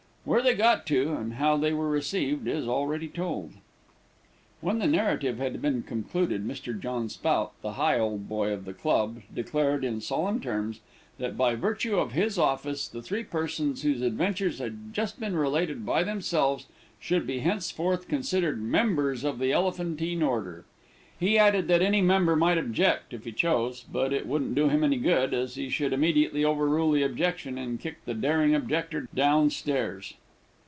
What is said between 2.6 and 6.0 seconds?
already told. When the narrative had been